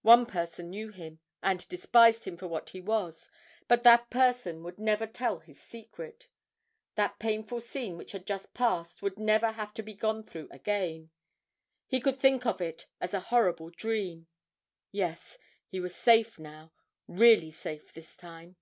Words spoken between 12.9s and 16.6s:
as a horrible dream. Yes, he was safe